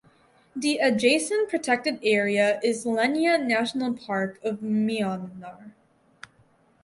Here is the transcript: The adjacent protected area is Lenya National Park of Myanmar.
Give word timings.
The 0.55 0.79
adjacent 0.79 1.47
protected 1.49 1.99
area 2.01 2.59
is 2.63 2.85
Lenya 2.85 3.37
National 3.37 3.93
Park 3.93 4.43
of 4.43 4.57
Myanmar. 4.61 5.73